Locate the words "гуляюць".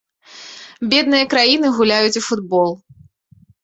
1.79-2.19